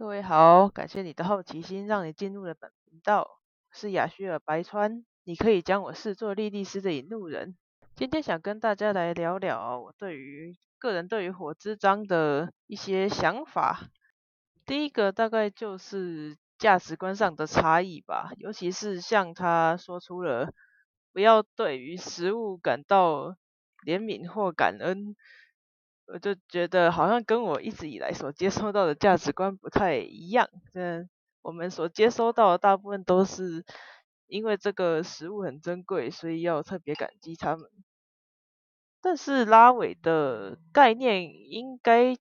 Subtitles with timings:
[0.00, 3.38] 各位好，感谢你的好奇心，让你进入了本频道。
[3.70, 7.54] 是雅虚尔白川，你可以将我视作莉莉丝的引路人。
[7.96, 13.90] 今天想跟大家来聊聊我对于个人对于火之章的一些想法。
[14.64, 20.54] 第一个大概就是价值观上的差异吧，尤其是像他说出了
[21.12, 23.36] 不要对于食物感到
[23.84, 25.14] 怜悯或感恩。
[26.12, 30.48] 我就觉得好像跟我一直以来所接收到的价值观不太一样。
[30.74, 31.08] 嗯，
[31.40, 33.64] 我们所接收到的大部分都是
[34.26, 37.70] 因为这个食物很珍贵，所以要特别感激他们。
[39.00, 42.16] 但是拉尾的概念应该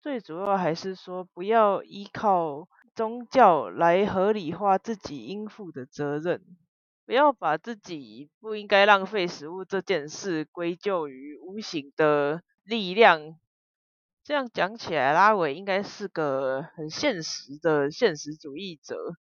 [0.00, 6.40] 最主要还是说，不要依靠宗教来合理化自己应负的责任，
[7.04, 12.42] 不要把自己不应该浪费食物这件事归咎于无形的。
[12.68, 13.38] 力量，
[14.22, 19.14] 这样讲起来，拉维应该是个很现实的现实主义者。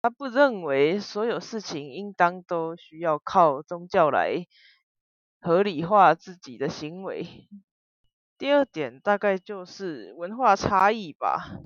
[0.00, 4.46] 他不认为所有事情应当都需要靠宗教来
[5.40, 7.48] 合理化自己的行为。
[8.38, 11.58] 第二点大概就是文化差异吧。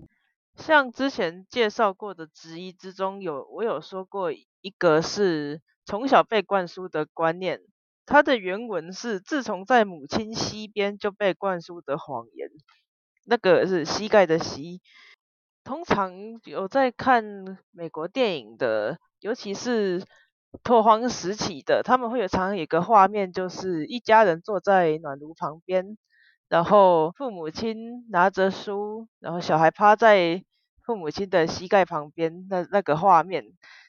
[0.57, 7.61] 像之前介绍过的之一之中，有我有说过一个是从小被灌输的观念。
[8.07, 12.49] 它的原文是：自从在母亲膝边就被灌输的谎言，
[13.25, 14.81] 那个是膝盖的膝。
[15.65, 16.13] 通常
[16.45, 17.25] 有在看
[17.73, 20.05] 美国电影的，尤其是
[20.63, 25.99] 拓荒时期的，他们会有常常有个画面，就是一家人坐在暖炉旁边，
[26.49, 30.45] 然后父母亲拿着书，然后小孩趴在
[30.87, 33.45] 父母亲的膝盖旁边，那那个画面。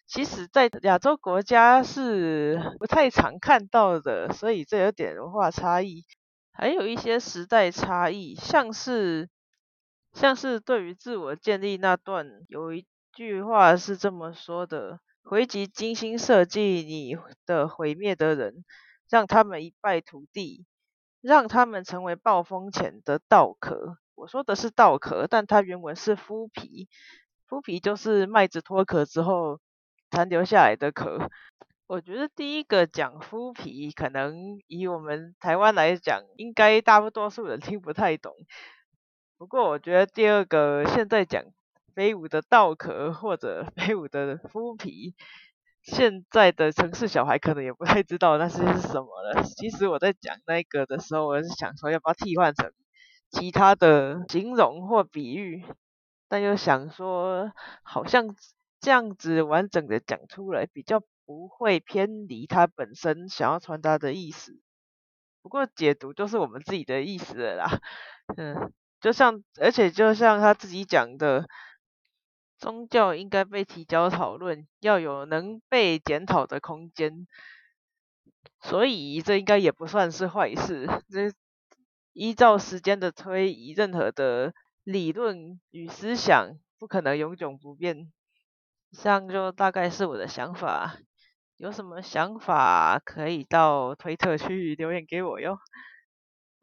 [0.08, 6.06] 其实，在亚洲国家是不太常看到的，所以这有点文化差异，
[6.52, 9.30] 还有一些时代差异，像是
[10.14, 17.16] 像是对于自我建立那段，有一句话是这么说的：回击精心设计你
[17.46, 18.64] 的毁灭的人，
[19.09, 20.66] 让他们一败涂地，
[21.22, 23.97] 让他们成为暴风前的稻壳。
[24.17, 26.89] 我说的是稻壳，但它原文是麸皮，
[27.47, 29.59] 麸皮就是麦子脱壳之后。
[30.09, 31.29] 残留下来的壳，
[31.85, 38.33] 我觉得第一个讲麸皮，可能以我们台湾来讲，应该大多数人听不太懂。
[39.38, 41.44] 不过我觉得第二个现在讲
[41.94, 45.13] 飞舞的稻壳或者 飞舞的麸皮，
[45.84, 49.44] 现在的城市小孩可能也不太知道那些是什么了。
[49.44, 52.72] 其实我在讲那个的时候，我是想说要不要替换成
[53.30, 55.66] 其他的形容或比喻，
[56.28, 57.52] 但又想说
[57.84, 58.36] 好像。
[58.80, 64.62] 这样子完整的讲出来，比较不会偏离他本身想要传达的意思。
[65.42, 67.80] 不过解读就是我们自己的意思了啦。
[68.38, 68.72] 嗯，
[69.02, 71.48] 就像而且就像他自己讲的，
[72.59, 77.28] 宗教应该被提交讨论，要有能被检讨的空间。
[78.62, 80.88] 所以这应该也不算是坏事。
[81.09, 81.34] 这
[82.19, 84.51] 依照时间的推移，任何的
[84.83, 88.11] 理论与思想不可能永久不变。
[88.89, 90.97] 以上就大概是我的想法，
[91.57, 95.59] 有什么想法可以到推特去留言给我哟。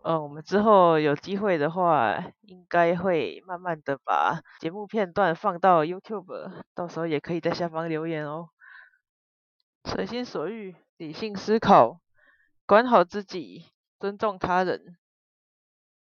[0.03, 8.49] 嗯，我们之后有机会的话，应该会慢慢的把节目片段放到 YouTube，到时候也可以在下方留言哦。
[9.85, 12.01] 随心所欲，理性思考，
[12.67, 14.97] 管好自己，尊重他人。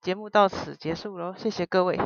[0.07, 1.99] 节目到此结束喽，谢谢各位。